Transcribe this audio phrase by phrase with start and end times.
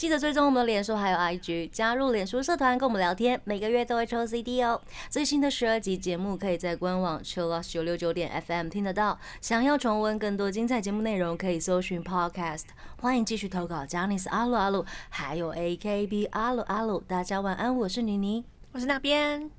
[0.00, 4.80] 记得追踪我们的脸书还有 IG，加入脸书社团跟我们聊天，每个月都会抽 CD 哦。
[5.10, 9.18] 最新的十二集节目可以在官网 c h i l l o s 九六九点 FM 听得到。
[9.42, 12.62] 想要重温更多精彩节目内容，可以搜寻 Podcast。
[13.02, 17.00] 欢迎继续投稿 j a n i c e 阿鲁阿鲁，还有 AKB 阿鲁阿鲁。
[17.06, 18.42] 大家晚安，我是妮妮。
[18.72, 19.50] 我是那边，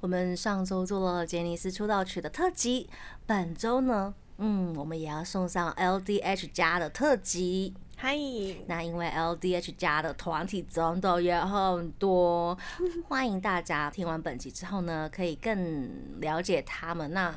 [0.00, 2.88] 我们上周做了杰尼斯出道曲的特辑，
[3.24, 7.74] 本周呢，嗯，我们也要送上 LDH 家的特辑。
[7.98, 8.14] 嗨，
[8.66, 12.56] 那因为 LDH 家的团体真的也很多，
[13.08, 17.10] 欢迎大家听完本集之后呢，可以更了解他们。
[17.14, 17.34] 那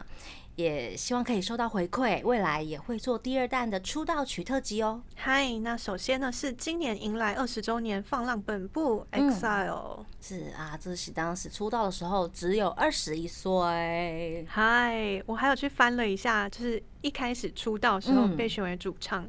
[0.57, 5.01] 也希望可以收到回馈，未来也会做第二弹的出道曲特辑哦。
[5.15, 14.45] 嗨，那首先呢是今年迎来二十周年放浪本部 EXILE，是啊，这是当时出道的时候只有二十一岁。
[14.49, 19.25] 嗨，我还有去翻了一下，就是一开始出道的时候嗯被选为主唱。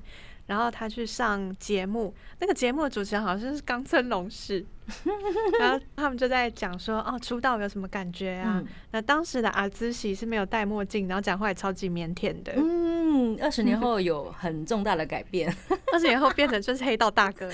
[0.51, 4.67] 然后他去上节目，那个节目的主持人好像是冈村龙士，
[5.61, 8.55] 然后他们就在讲说，哦，出道有什么感觉啊？
[8.57, 15.55] 嗯那当时的阿兹喜是没有戴墨镜，然后讲话也超级腼腆的，嗯，二十年后有很重大的改变，
[15.95, 17.49] 二十年后变成就是黑道大哥。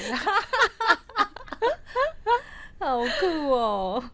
[2.80, 4.04] 好酷哦。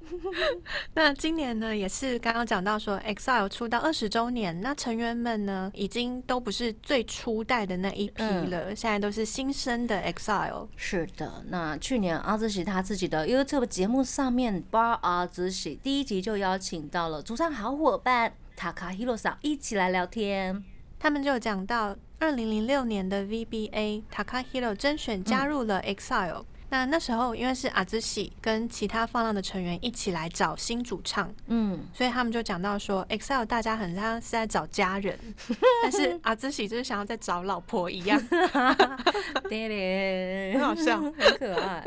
[0.94, 10.68] 那今年呢，也是刚刚讲到说，EXILE 出道二十周年，那成员们呢，已经都不是最初代的那一批了，现在都是新生的 EXILE。
[10.76, 20.64] 是的，那去年阿兹喜他自己的 YouTube 节目上面，Bar 阿兹喜第一集就邀请到了主唱好伙伴塔卡希罗桑一起来聊天。
[21.00, 35.18] 他们就讲到，二零零六年的 VBA Takahiro 甄选加入了 EXILE、那那时候因为是阿兹喜跟其他放浪的成员一起来找新主唱，嗯，所以他们就讲到说，EXILE 大家很像是在找家人，
[35.82, 38.18] 但是阿兹喜就是想要在找老婆一样。
[39.50, 41.84] 爹爹，很好笑 很可爱。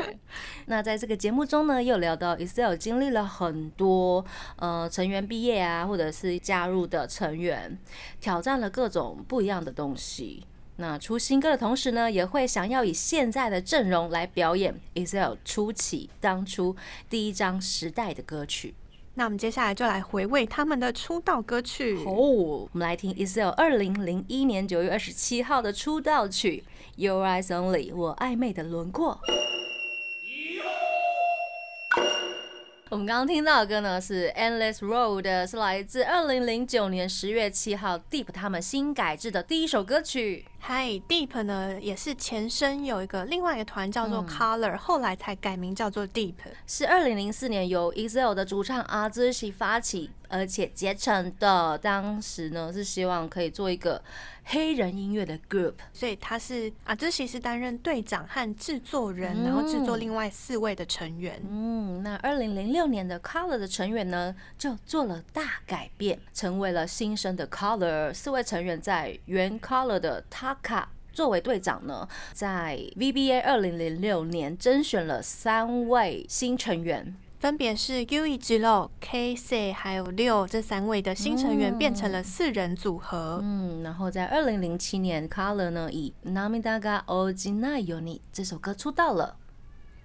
[0.68, 4.24] 那在这个节目中呢，又聊到 Excel 经历了很多
[4.58, 7.76] 呃成员毕业啊，或者是加入的成员，
[8.22, 10.46] 挑战了各种不一样的东西。
[10.78, 16.76] 那出新歌的同时呢，也会想要以现在的阵容来表演 Excel 初期当初
[17.10, 18.74] 第一张时代的歌曲。
[19.14, 21.98] 那我们接下来就来回味他们的出道歌曲。
[22.06, 26.66] 哦，我们来听 Excel 二零零一年九月二十七号的出道曲
[27.02, 29.18] 《Your Eyes Only》，我暧昧的轮廓。
[32.96, 40.46] 我们刚刚听到的歌呢是《Endless Road》，是来自二零零九年十月七号 Deep 他们新改制的第一首歌曲。
[40.60, 46.36] 嗨，Deep 呢也是前身有一个另外一个团叫做 Color，、后来才改名叫做 Deep。
[46.66, 51.78] 是二零零四年由 EXILE 的主唱阿兹西发起，而且结成的。
[51.78, 54.02] 当时呢是希望可以做一个
[54.46, 55.74] 黑人音乐的 group。
[55.94, 61.42] 所以他是啊，这其实担任队长和制作人，然后制作另外四位的成员。
[61.50, 68.14] 嗯，那二零零六年的 Color 的成员呢，就做了大改变，成为了新生的 Color。
[68.14, 77.16] 四位成员在原 Color 的 Taka 作为队长呢，在 VBA 二零零六年甄选了三位新成员。
[77.40, 83.40] 分别是 U 一之漏、K C 还有六这三位的新成员变成了四人组合。
[83.44, 89.38] 嗯，然后在二零零七年，Color 呢以《Namida ga Ojinai Yo ni》这首歌出道了。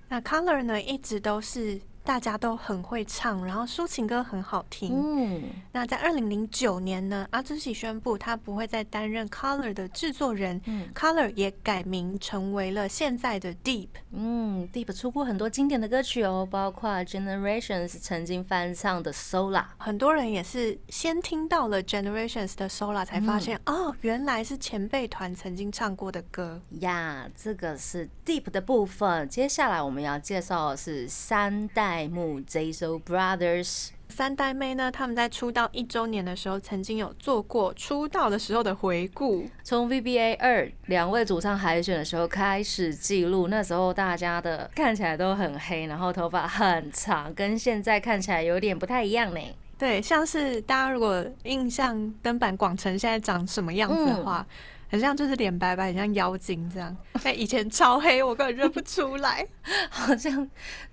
[0.08, 4.92] 那 Color 呢一直都是大家都很会唱，然后抒情歌很好听。
[4.94, 13.88] 嗯，那在二零零九年呢，阿兹喜宣布他不会再担任 Color 的制作人、嗯 c o l o r 也改名成为了现在的 Deep。
[14.12, 19.60] 嗯，Deep 出过很多经典的歌曲哦，包括 Generations 曾经翻唱的《Sola》。
[19.78, 26.60] 很多人也是先听到了 Generations 的 Sola 才发现，哦，原来是前辈团曾经唱过的歌。
[26.80, 29.28] 呀这个是 Deep 的部分。
[29.28, 33.88] 接下来我们要介绍的是三代目 JSO Brothers。
[34.08, 39.46] 三代妹呢，他们在出道一周年的时候，曾经有做过出道的时候的回顾。
[39.62, 49.40] 从 VBA 二两位主唱海选的时候开始记录，那时候大家的看起来都很黑，然后头发很长，跟现在看起来有点不太一样呢。
[49.78, 54.44] 对，像是大家如果印象登坂广城现在长什么样子的话，
[54.90, 56.94] 很像就是脸白白，很像妖精这样。
[57.22, 59.46] 但以前超黑，我根本认不出来。
[59.88, 60.48] 好像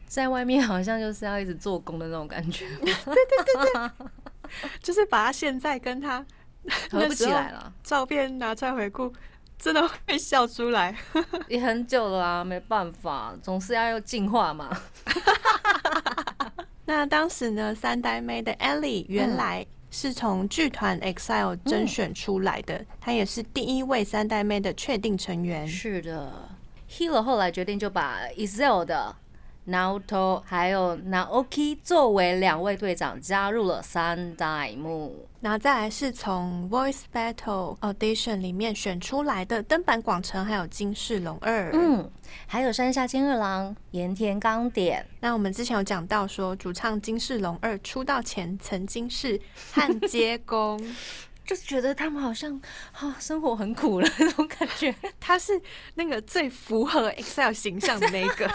[0.06, 4.08] 在外面好像就是要一直做工的那种感觉 对对对，
[4.82, 6.24] 就是把他现在跟他
[6.92, 7.74] 合不起来了。
[7.84, 9.12] 照片拿出来回顾，
[9.58, 10.96] 真的会笑出来。
[11.48, 14.70] 也很久了啊，没办法，总是要有进化嘛。
[16.86, 19.66] 那当时呢，三代妹的 Ellie 原来
[20.00, 25.68] 是从剧团 EXILE 甄选出来的，她也是第一位三代妹的确定成员。
[25.68, 26.32] 是的
[26.88, 29.16] h i l o 后来决定就把 EXILE 的
[29.68, 35.28] Naoto 还有 Naoki 作为两位队长加入了三代目。
[35.40, 41.69] 然后再来是从 Voice Battle Audition 里面选出来的登坂广城还有金世龙二。
[41.74, 42.10] 嗯，
[42.48, 45.06] 还有山下健二郎、盐田刚典。
[45.19, 49.40] 那我们之前有讲到说，主唱金世龙二出道前曾经是
[49.74, 50.81] 焊接工。
[51.48, 52.62] 就觉得他们好像
[52.92, 54.94] 啊，生活很苦了 那种感觉。
[55.20, 55.60] 他是
[55.96, 58.48] 那个最符合 Excel 形象的那一个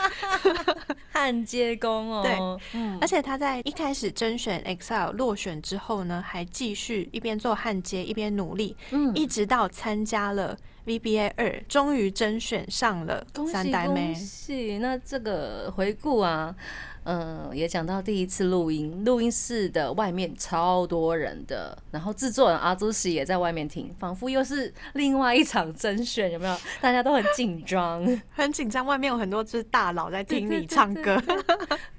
[1.10, 2.22] 焊接工哦。
[2.22, 14.12] 对，嗯，而且他在一开始甄选 Excel 落选之后呢，还继续一边做焊接一边努力，嗯，一直到参加了 VBA 二，终于甄选上了三代妹。
[14.12, 14.78] 恭喜！
[14.78, 16.54] 那这个回顾啊。
[17.04, 26.56] 嗯，也讲到第一次录音，录音室的外面超多人的，然后制作人阿朱喜也在外面听，仿佛又是另外一场甄选，有没有？
[26.80, 31.20] 大家都很紧张， 很紧张，外面有很多只大佬在听你唱歌。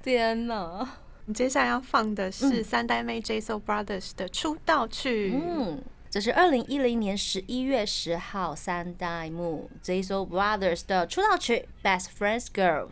[0.02, 0.88] 天哪！
[1.26, 5.34] 你 接下来要放的是三代妹 J So Brothers 的出道曲。
[5.34, 12.88] 嗯，这是二零一零年十一月十号三代目 J So Brothers 的出道曲《Best Friends Girl》。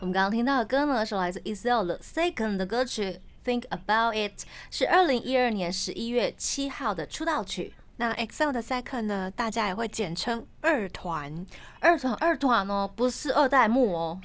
[0.00, 7.74] 我们刚刚听到的歌呢，是来自 EXILE 的 Second 的歌曲《Think About It》，是二零一二年十一月七号的出道曲。
[7.98, 11.44] 那 EXILE 的 Second 呢，大家也会简称二团。
[11.80, 14.18] 二团二团哦，不是二代目哦。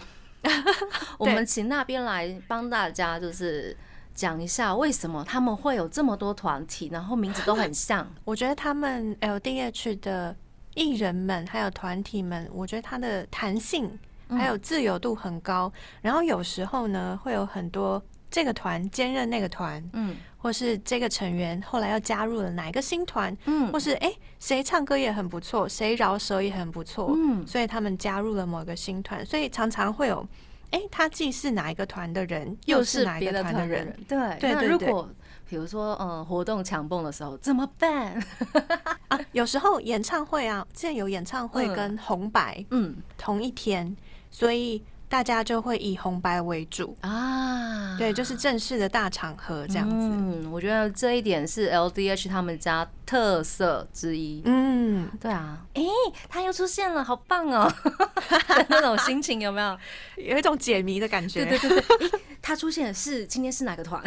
[1.20, 3.76] 我们请那边来帮大家，就是
[4.14, 8.10] 讲一下为什么他们会有这么多团体，然后名字都很像。
[8.24, 10.34] 我觉得他们 LDH 的
[10.74, 14.00] 艺人们还有团体们，我觉得它的弹性。
[14.30, 18.02] 还有自由度很高，然后有时候呢，会有很多
[18.32, 30.28] 这个团兼任那个团，嗯，或是这个成员后来又加入了哪一个新团，嗯，或是哎谁唱歌也很不错，谁饶舌也很不错，嗯，所以他们加入了某个新团，所以常常会有，
[30.72, 34.54] 哎，他既是哪一个团的人，又是哪一个团的人，对对。
[34.54, 35.08] 那如果
[35.48, 38.22] 比如说嗯活动强蹦的时候怎么办？
[39.08, 43.96] 啊，有时候演唱会啊，现在有演唱会跟红白，嗯，同一天。
[44.32, 49.96] 所以大家就会以红白为主啊，对，就是正式的大场合这样子。
[49.96, 54.42] 嗯，我觉得这一点是 LDH 他们家特色之一。
[54.46, 55.84] 嗯，对啊，哎，
[56.28, 57.72] 他又出现了，好棒哦！
[58.68, 59.78] 那种心情有没有？
[60.18, 61.46] 有一种解谜的感觉。
[61.46, 64.04] 对对对对，他出现的是今天是哪个团？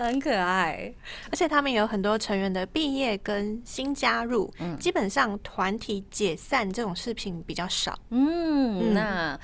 [0.00, 0.92] 很可爱，
[1.30, 7.98] 而且他们有很多成员的毕业跟新加入，基本上团体解散这种事情比较少。
[8.10, 9.38] 嗯，那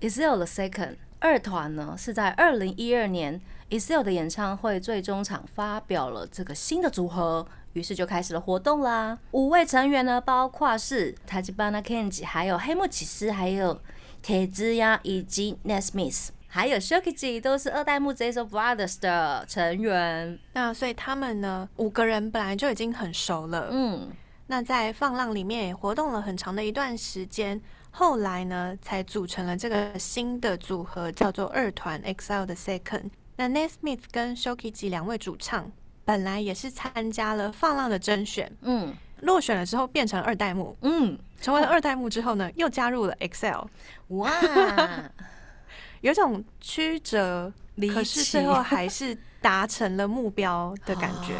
[0.00, 3.40] Isil the Second 二团呢，是在二零一二年
[3.70, 9.18] Isil 的演唱会最终场发表了这个新的组合，于是就开始了活动啦。
[9.32, 13.80] 五位成员呢，包括是 Tajibana Kenji，还有黑木启司，还有
[14.20, 16.28] 铁之呀以及 Nesmith。
[16.54, 24.08] 还有 Shokichi 都是二代目 o Brothers 的成员，那所以他们呢五个人本来就已经很熟了，嗯，
[24.46, 33.10] 那在放浪里面也活动了很长的一段时间，后来呢才组成了这个新的组合，叫做二团 EXILE 的 Second。
[33.34, 35.72] 那 Nesmith 跟 Shokichi 两位主唱
[36.04, 43.66] 本来也是参加了放浪的甄选，嗯，落选了之后变成二代目，嗯，成为了二代目之后呢又加入了 EXILE，
[44.10, 44.30] 哇。
[46.04, 47.50] 有种曲折，
[47.90, 51.32] 可是最后 还是达成了目标的感觉。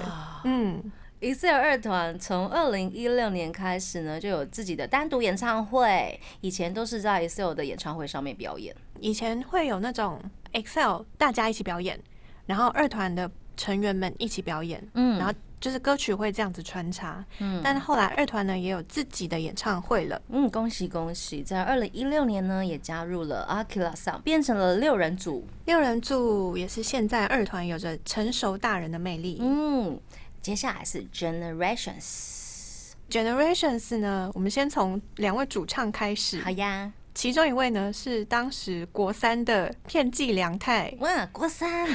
[0.44, 0.82] 嗯
[1.20, 6.18] ，EXILE 二团从二零一六年开始呢，就有自己的单独演唱会。
[6.40, 8.74] 以前都是在 EXILE 的演唱会上面表演。
[9.00, 10.18] 以前会有那种
[10.54, 12.00] EXILE 大家一起表演，
[12.46, 14.86] 然后二团的成员们一起表演。
[14.94, 15.32] 嗯，然后。
[15.60, 29.98] 就是歌曲会这样子穿插，嗯，但是后来二团呢也有自己的演唱会了，嗯，恭喜恭喜，在二零一六年呢也加入了 Akira 上，变成了六人组，六人组也是现在二团有着成熟大人的魅力，嗯，
[30.42, 41.88] 接下来是 Generations，Generations 呢，我们先从两位主唱开始，好呀，其中一位呢是当时国三的片寄良太，哇，国三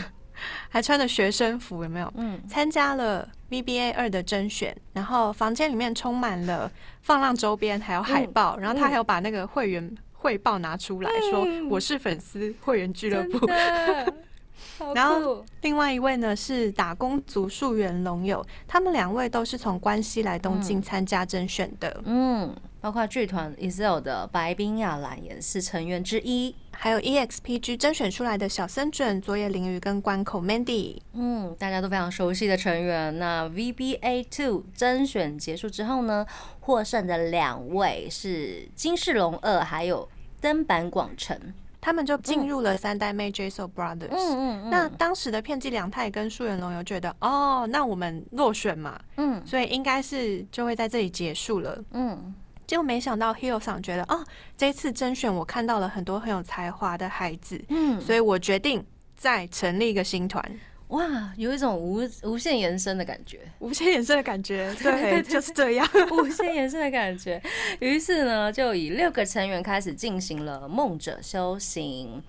[0.70, 2.14] 还穿着学生服，有没有？
[2.16, 3.28] 嗯，参加了。
[3.50, 13.40] VBA 二的甄选，然后房间里面充满了放浪周边，还有海报，然后他还有把那个会员汇报拿出来说：“我是粉丝会员俱乐部。”
[14.94, 22.02] 然后另外一位呢是打工族树原龙友，他们两位都是从关西来东京参加甄选的。
[22.06, 30.98] 嗯，包括剧团 EXILE 的白冰亚兰也是成员之一，还有 EXPG 甄选出来的小森准、佐野绫羽跟关口 Mandy。
[31.12, 33.20] 嗯，大家都非常熟悉的成员。
[33.20, 36.26] 那 VBA Two 甄选结束之后呢，
[36.62, 40.08] 获胜的两位是金世龙二还有
[40.40, 41.38] 登坂广成。
[41.82, 44.08] 他们就进入了三代妹 JSO Brothers。
[44.12, 44.70] 嗯嗯嗯。
[44.70, 51.84] 那当时的片寄良太跟树原龙游觉得，哦，那我们落选嘛，嗯，所以应该是就会在这里结束了。
[51.92, 52.34] 嗯。
[52.70, 54.24] 结果没想到 Hiro 桑觉得，哦，
[54.56, 58.86] 这次甄选我看到了很多很有才华的孩子，嗯，所以我决定
[59.16, 60.40] 再成立一个新团。
[60.90, 67.42] 哇，有一种无无限延伸的感觉，无限延伸的感觉， 对，就是这样，无限延伸的感觉。
[67.80, 72.22] 于是呢，就以六个成员开始进行了梦者修行。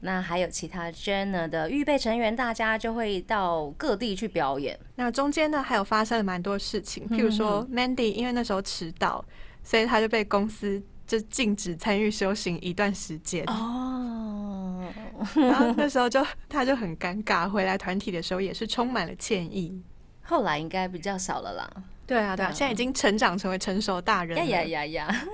[0.00, 4.78] 那还有其他 Jenna 的预备成员，大家就会到各地去表演。
[4.96, 9.24] 那中间呢，还有发生了蛮多事情，譬如说 Mandy 因为那时候迟到，
[9.62, 13.44] 所以他就被公司就禁止参与修行一段时间。
[13.46, 14.84] 哦。
[15.34, 19.82] 然后那时候就他就很尴尬，回来团体的时候也是充满了歉意。
[20.22, 21.70] 后来应该比较少了啦。
[22.06, 24.38] 对啊，对啊，现在已经成长成为成熟大人。
[24.38, 25.26] 呀呀呀呀！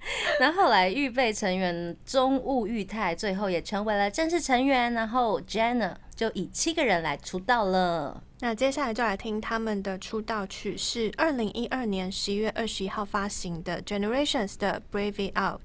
[0.40, 8.22] 那后来预备成员中务裕太最后也成为了正式成员，然后 Jenna 就以七个人来出道了。
[8.40, 15.60] 那接下来就来听他们的出道曲，是二零一二年十一月二十一号发行的 Generations 的 Brave It Out。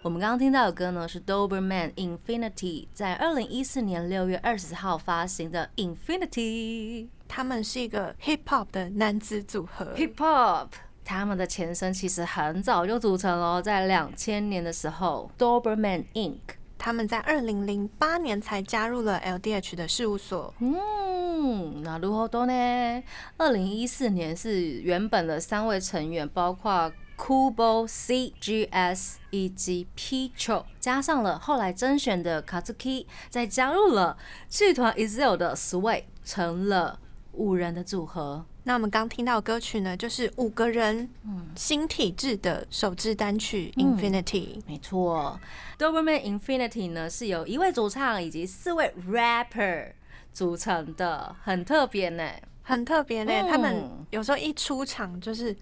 [0.00, 7.08] 我们刚刚听到的歌呢，是 Doberman Infinity 在二零一四年六月二十号发行的 Infinity。
[7.36, 9.86] 他们是一个 Hip Hop 的男子组合。
[9.96, 10.68] Hip Hop，
[11.04, 16.38] 他们的前身其实很早就组成了，在两千年的时候，Doberman Inc。
[16.78, 20.54] 他们在二零零八年才加入了 LDH 的事务所。
[20.60, 23.02] 嗯，那如何多呢？
[23.36, 26.92] 二零一四年是原本的三位成员，包括。
[27.16, 36.98] Kubo CGS 以及 Picho，加上了后来甄选的 Kazuki，再加入了剧团 EXILE 的 Sway，成了
[37.36, 38.44] 五人的组合。
[38.62, 41.08] 那我们刚听到歌曲呢，就是五个人
[41.54, 44.62] 新体制的首支单曲 Infinity。
[44.66, 45.38] 没错
[45.78, 49.92] ，Doberman Infinity 呢是由一位主唱以及四位 rapper
[50.32, 52.24] 组成的，很特别呢，
[52.62, 53.32] 很特别呢。
[53.50, 55.56] 他们有时候一出场就是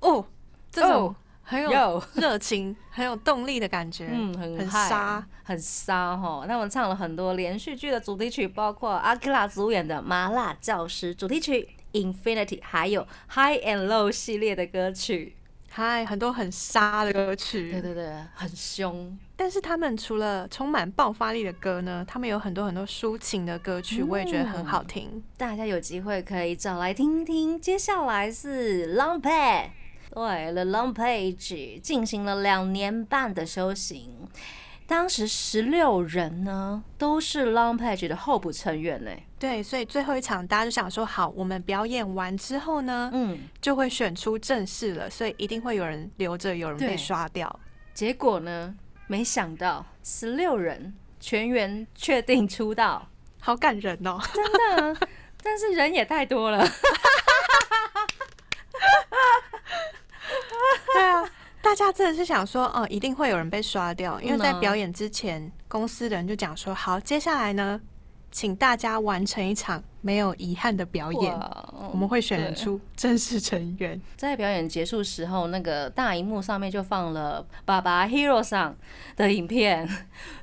[0.00, 0.24] 哦。
[0.70, 1.14] 这种
[1.48, 6.44] 很有 热情、很有动力的感觉，嗯，很杀，很沙哈。
[6.46, 11.66] 他们唱了很多连续剧的主题曲，包括阿克拉主演的《麻辣教师》主题曲
[11.98, 13.00] 《Infinity》，还有
[13.30, 15.36] 《High and Low》系列的歌曲，
[15.70, 19.16] 嗨，很多很沙的歌曲，对对对，很凶。
[19.34, 25.22] 但是他们除了充满爆发力的歌呢，他们有很多很多抒情的歌曲，我也觉得很好听。
[25.38, 27.58] 大家有机会可以找来听听。
[27.58, 29.70] 接下来是 Long Pad。
[30.10, 34.28] 对，The Long Page 进行了两年半的修行，
[34.86, 39.10] 当时十六人呢都是 Long Page 的候补成员呢。
[39.38, 47.60] 对，所以最后一场大家就想说，好，我们表演完之后呢，嗯，就会选出正式了，所以一定会有人留着，有人被刷掉。
[47.94, 48.74] 结果呢，
[49.06, 54.44] 没想到十六人全员确定出道，好感人哦，真
[54.94, 55.06] 的，
[55.42, 56.66] 但是人也太多了。
[60.98, 61.24] 对啊，
[61.62, 67.80] 大家真的是想说，哦，一定会有人被刷掉，因为在表演之前，公司的人就讲说，好，接下来呢，
[68.32, 71.32] 请大家完成一场没有遗憾的表演，
[71.92, 74.00] 我们会选出正式成员。
[74.16, 78.76] 在表演结束时候，那个大荧幕上面就放了爸爸 Hero 上
[79.16, 79.88] 的影片，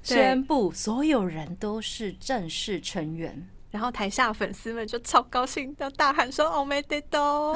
[0.02, 3.46] 宣布所有人都是正式成员。
[3.76, 7.54] 然后台下粉丝们就超高兴，要大喊说：“我没得到！”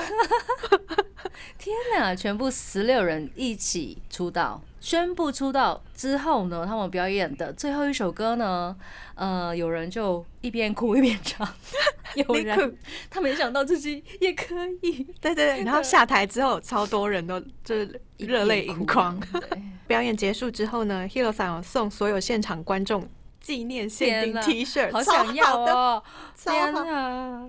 [1.57, 2.13] 天哪！
[2.13, 8.75] 全部十六人一起出道，宣布出道之后呢，他们表演的最后一首歌呢，
[9.15, 11.47] 呃，有人就一边哭一边唱，
[12.15, 12.77] 有人
[13.09, 15.63] 他没想到自己也可以，对对对。
[15.63, 19.17] 然后下台之后，超多人都就是热泪盈眶。
[19.87, 23.07] 表演结束之后呢，Hero 桑送所有现场观众。
[23.39, 26.03] 纪念限定 T 恤，好想要哦！
[26.37, 27.47] 天啊！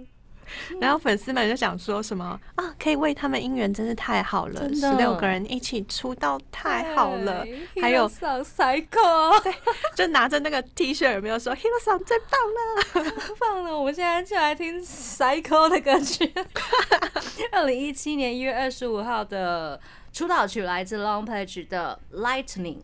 [0.80, 2.74] 然后粉丝们就想说什么啊？
[2.76, 4.68] 可以为他们姻缘，真是太好了！
[4.74, 7.46] 十六个人一起出道，太好了！
[7.80, 9.54] 还有 Cycle， 对，
[9.94, 13.12] 就拿着那个 T 恤，有没有说 Hero Song 最棒了？
[13.38, 13.78] 棒了！
[13.78, 16.32] 我们现在就来听 Cycle 的歌曲。
[17.52, 19.80] 二零一七年一月二十五号的
[20.12, 22.78] 出道曲，来自 Long Page 的 Lightning。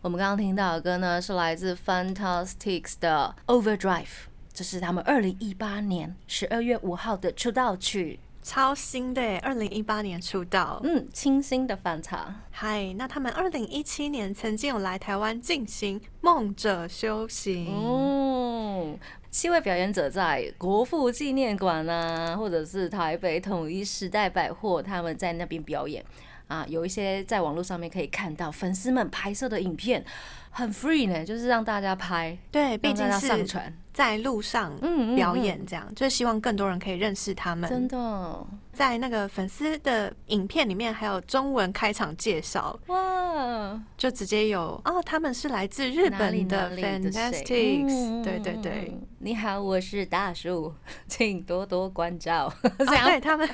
[0.00, 4.06] 我们刚刚听到的歌呢，是来自 Fantastics 的 Overdrive，
[4.52, 8.20] 这是他们二零一八年十二月五号的出道曲。
[8.40, 12.32] 超新的，二零一八年出道，嗯，清新的反差。
[12.52, 17.66] 嗨，那他们二零一七年曾经有来台湾进行梦者修行。
[17.66, 18.96] 哦，
[19.32, 26.02] 七位表演者在国父纪念馆啊，或者是台北统一时代百货，他们在那边表演
[26.48, 30.04] 啊，有一些在网络上面可以看到粉丝们拍摄的影片。
[30.50, 33.72] 很 free 呢，就是让大家拍，对，毕竟是上传。
[33.92, 34.74] 在路上
[35.14, 37.68] 表演，这样就希望更多人可以认识他们。
[37.70, 50.74] 真的，在那个粉丝的影片里面还有中文开场介绍，哇，就直接有哦，他们是来自日本的 Fantastics，对对对，你好，我是大树，
[51.06, 52.52] 请多多关照。
[52.78, 53.04] 这样。
[53.04, 53.48] 对他们。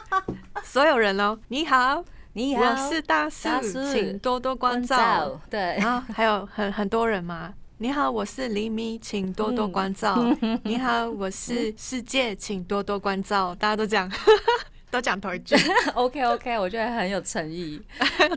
[0.64, 2.04] 所有人哦，你好。
[2.34, 3.48] 你好，我是大树，
[3.92, 5.38] 请多多关照。
[5.50, 7.52] 对，然后还有很很多人吗？
[7.76, 10.16] 你好，我是黎明，请多多关照。
[10.64, 13.54] 你好，我是世界，请多多关照。
[13.56, 14.10] 大家都讲，
[14.90, 15.54] 都讲同一句。
[15.92, 17.82] OK OK，我觉得很有诚意。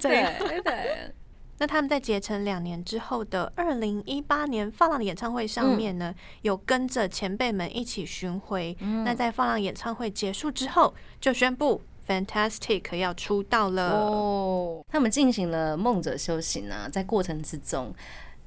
[0.01, 1.13] 对对。
[1.57, 8.75] 那他们在结成两年之后的二零一八年放浪演唱会上面呢，有跟着前辈们一起巡回。
[9.05, 11.81] 那在放浪演唱会结束之后，就宣布。
[12.07, 14.85] Fantastic 要出道了哦！
[14.87, 17.93] 他们进行了梦者修行啊，在过程之中，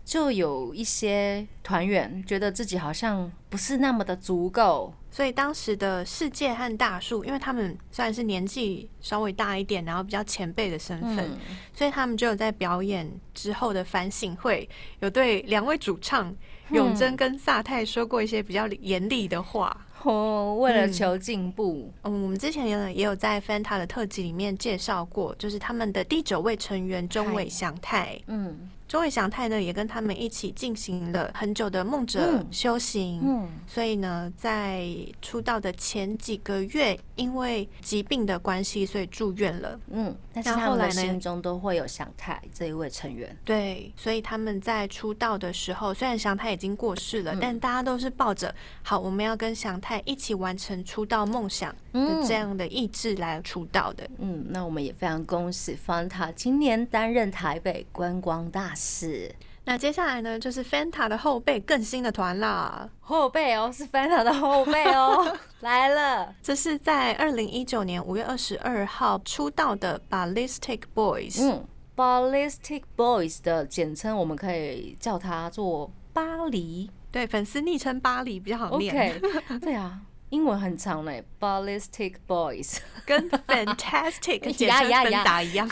[0.04, 11.28] 就有一些团员觉得自己好像不是那么的足够，所以当时的世界和大树，因为他们虽然是年纪稍微大一点，然后比较前辈的身份，
[11.74, 14.68] 所以他们就有在表演之后的反省会，
[15.00, 16.32] 有对两位主唱
[16.70, 19.76] 永贞跟萨泰说过一些比较严厉的话。
[20.02, 28.70] 哦，为了求进步，嗯，我们之前也也有在 Fanta 的特辑里面介绍过，就是他们的第九位成员中尾祥太，嗯。
[28.88, 33.20] 中尾祥太呢，也跟他们一起进行了很久的梦者修行。
[33.22, 34.88] 嗯，所以呢，在
[35.20, 39.78] 出道的前几个月，因为疾病的关系，所以住院了。
[39.90, 43.36] 嗯，但是他们的心中都会有祥太这一位成员。
[43.44, 54.08] 对，所以他们在出道的时候，虽然祥太已经过世了，但大家都是抱着好，我们要跟祥太一起完成出道梦想的这样的意志来出道的。
[54.16, 58.74] 嗯，那我们也非常恭喜方塔今年担任台北观光大。
[58.78, 62.88] 是，那接下来呢，就是 Fanta 的后辈更新的团啦。
[63.00, 66.32] 后辈哦，是 Fanta 的后辈哦， 来了。
[66.40, 71.42] 这是在二零一九年五月二十二号出道的 Ballistic Boys。
[71.42, 76.88] 嗯，Ballistic Boys 的简称，我们可以叫它做巴黎。
[77.10, 78.94] 对，粉丝昵称巴黎比较好念。
[78.94, 80.00] OK，对啊。
[80.30, 85.68] 英文很长嘞，Ballistic Boys 跟 Fantastic 简称芬达一样。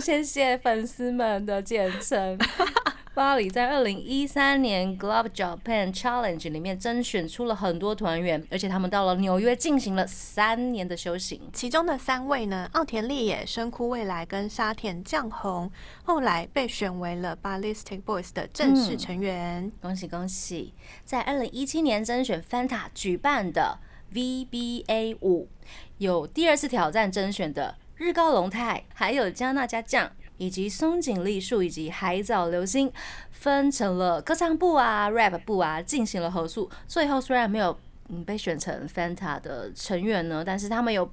[0.00, 2.38] 谢谢粉丝们的简称。
[3.14, 11.40] 巴黎在二零一三年 Globe Japan Challenge 里面甄选出了很多团员，而且他们到了纽约进行了三年的修行。
[11.52, 15.68] 其中的三位呢，奥田丽也、深枯未来跟沙田将宏，
[16.04, 19.72] 后来被选为了 Ballistic Boys 的正式成员。
[19.82, 20.72] 恭喜恭喜！
[21.04, 23.80] 在二零一七年甄选 Fanta 举办的。
[24.12, 25.48] VBA 五
[25.98, 32.92] 有第二次挑战甄选的日高龙太，还有加纳加酱，以及松井丽树以及海藻流星，
[33.30, 36.70] 分成了歌唱部啊、rap 部啊，进行了合宿。
[36.86, 41.10] 最后虽然没有嗯被选成 Fanta 的成员呢，但是他们有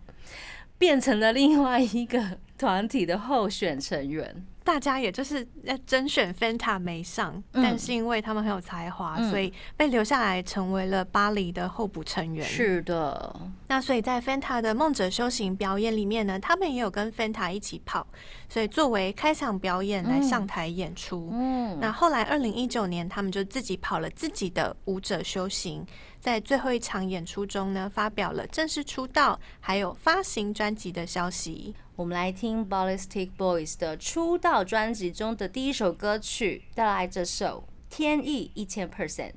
[0.78, 4.46] 变成了另外一个团体的候选成员。
[4.66, 12.44] 大家也就是在甄选 Fanta 没上，但是因为他们很有才华，所以被留下来成为了巴黎的候补成员。
[12.44, 18.06] 是的，那所以在 Fanta 的梦者修行表演里面呢，他们也有跟 Fanta 一起跑，
[18.50, 21.30] 所以作为开场表演来上台演出。
[21.32, 25.86] 嗯，那后来二零一九年，他们就自己跑了自己的舞者修行，
[26.26, 31.76] 在最后一场演出中呢，发表了正式出道还有发行专辑的消息。
[31.96, 39.34] 我们来听 Ballistic Boys 的出道专辑中的第一首歌曲，带来这首《天意一千 percent》。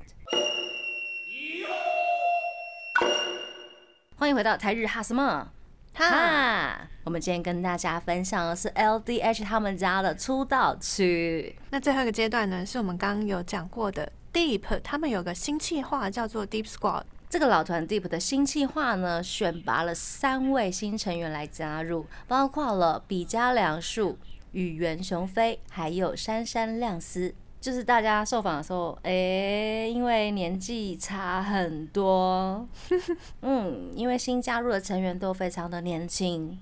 [4.15, 5.51] 欢迎回到台日哈什么
[5.93, 6.89] 哈？
[7.03, 11.55] 我们今天跟大家分享的是 LDH 他们家的出道曲。
[11.69, 17.03] 那最后一个阶段呢，是我们刚刚有讲过的 Deep，他们有个新计划叫做 Deep Squad。
[17.29, 24.17] 这个老团 Deep 的新计划呢，选拔了三位新成员来加入，包括了比嘉良树、
[24.53, 27.35] 宇垣雄飞，还有杉山亮司。
[27.59, 32.65] 就是大家受访的时候，哎，因为年纪差很多，
[33.43, 36.57] 嗯，因为新加入的成员都非常的年轻，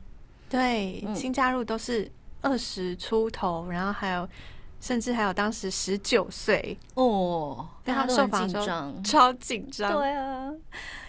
[0.49, 2.11] 对，新加入都是
[2.41, 4.27] 二十出头，然后还有
[4.79, 10.51] 甚至还有当时十九岁哦，但他受访时候超紧张，对啊，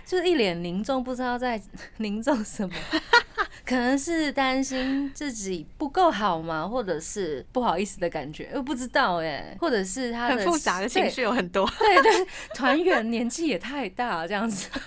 [0.05, 1.61] 就是一脸凝重，不知道在
[1.99, 2.75] 凝重什么，
[3.65, 6.67] 可能是担心自己不够好吗？
[6.67, 14.69] 或者是不好意思的感觉，又不知道哎，或者是他很复杂的情绪有很多，对 对，团员年纪也太大，这样子。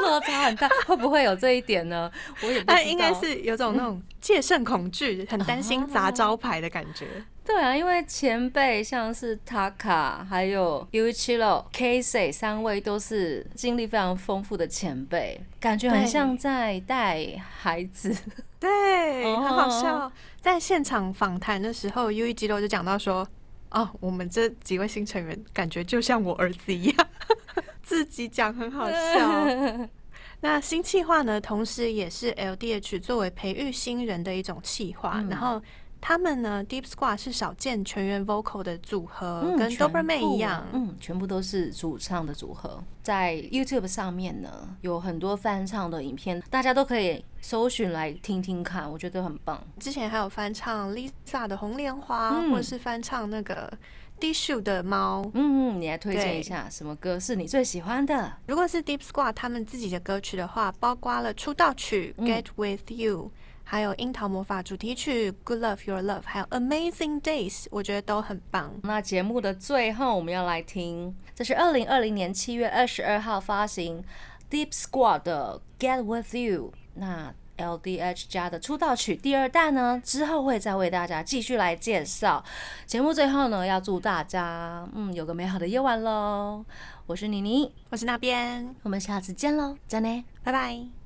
[0.00, 2.10] 落差很大，会不会有这一点呢？
[2.42, 2.82] 我也不知道。
[2.82, 7.06] 应该是有种那种戒慎恐惧，很担心砸招牌的感觉。
[7.44, 18.16] 对啊，因为前辈像是 Taka，还有 Uichiro、Casey 三位都是经历非常丰富的前辈，感觉很像在带孩子。
[18.58, 20.10] 对， 很好笑。
[20.40, 23.28] 在现场访谈的时候，Uichiro 就讲到说
[23.70, 27.08] ：“哦，我们这几位新成员感觉就像我儿子一样。
[27.82, 29.86] ”自己讲很好笑。
[30.40, 35.22] 那新企划呢，同时也是 LDH 作为培育新人的一种企划。
[35.28, 35.62] 然后
[36.06, 42.84] 他们呢，Deep Squad 是少见全员 vocal 的组合，跟 Doberman 一样，嗯，全部都是主唱的组合。
[43.02, 49.58] 在 YouTube 上面呢，有很多翻唱的影片，大家都可以搜寻来听听看，我觉得很棒。
[49.80, 53.72] 之前还有翻唱 Lisa 的《红莲花》，或者是翻唱那个。
[54.20, 58.32] D shoe 的猫，嗯，你来推荐一下什么歌是你最喜欢的？
[58.46, 63.24] 如果是 Deep Squad 他们自己的歌曲的话，包括了出道曲《Get With You》，
[63.64, 68.72] 还有樱桃魔法主题曲《Good Love Your Love》，还有《Amazing Days》，我觉得都很棒。
[68.82, 74.04] 那节目的最后，我们要来听，这是二零二零年七月二十二号发行
[74.50, 76.70] Deep Squad 的《Get With You》。
[76.94, 82.44] 那 LDH 家的出道曲第二弹呢，之后会再为大家继续来介绍。
[82.84, 86.64] 节目最后呢，要祝大家嗯有个美好的夜晚喽。
[87.06, 90.94] 我是妮妮，我是那边，我们下次见喽，再见，拜拜。